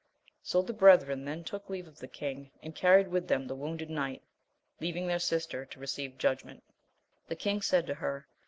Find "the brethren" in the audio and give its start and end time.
0.63-1.25